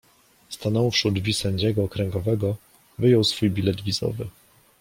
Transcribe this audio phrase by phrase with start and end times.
[0.49, 2.55] Stanąwszy u drzwi sędziego okręgowego,
[2.99, 4.27] wyjął swój bilet wizytowy.